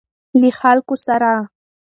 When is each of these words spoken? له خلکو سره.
له 0.39 0.49
خلکو 0.59 0.95
سره. 1.05 1.31